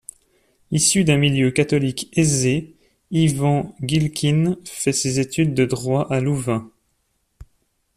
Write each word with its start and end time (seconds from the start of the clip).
Issu 0.71 1.03
d'un 1.03 1.17
milieu 1.17 1.51
catholique 1.51 2.09
aisé, 2.17 2.75
Iwan 3.11 3.71
Gilkin 3.83 4.55
fait 4.65 4.93
ses 4.93 5.19
études 5.19 5.53
de 5.53 5.63
droit 5.65 6.07
à 6.11 6.19
Louvain. 6.21 6.71